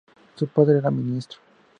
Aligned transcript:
Su 0.35 0.47
padre 0.47 0.79
era 0.79 0.89
ministro. 0.89 1.37